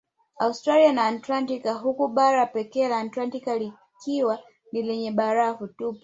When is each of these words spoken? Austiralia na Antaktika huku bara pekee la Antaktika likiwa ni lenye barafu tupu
Austiralia 0.39 0.93
na 0.93 1.03
Antaktika 1.07 1.73
huku 1.73 2.07
bara 2.07 2.45
pekee 2.45 2.87
la 2.87 2.97
Antaktika 2.97 3.55
likiwa 3.57 4.39
ni 4.71 4.81
lenye 4.83 5.11
barafu 5.11 5.67
tupu 5.67 5.99